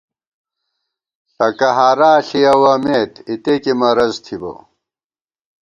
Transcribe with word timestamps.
ݪکہ 1.33 1.69
ہارا 1.77 2.11
ݪِیَوَمېت، 2.27 3.13
اِتے 3.29 3.53
کی 3.63 3.73
مرَض 3.81 4.13
تھِبہ 4.25 4.53